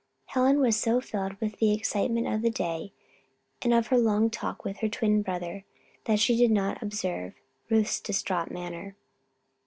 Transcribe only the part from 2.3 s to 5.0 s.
the day, and of her long talk with her